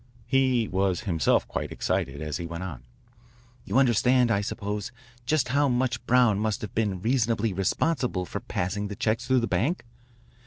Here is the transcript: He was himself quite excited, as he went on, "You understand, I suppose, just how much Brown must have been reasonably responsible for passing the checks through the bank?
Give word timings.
He 0.25 0.67
was 0.67 1.01
himself 1.01 1.47
quite 1.47 1.71
excited, 1.71 2.23
as 2.23 2.37
he 2.37 2.47
went 2.47 2.63
on, 2.63 2.81
"You 3.65 3.77
understand, 3.77 4.31
I 4.31 4.41
suppose, 4.41 4.91
just 5.27 5.49
how 5.49 5.67
much 5.69 6.03
Brown 6.07 6.39
must 6.39 6.61
have 6.61 6.73
been 6.73 7.03
reasonably 7.03 7.53
responsible 7.53 8.25
for 8.25 8.39
passing 8.39 8.87
the 8.87 8.95
checks 8.95 9.27
through 9.27 9.41
the 9.41 9.45
bank? 9.47 9.85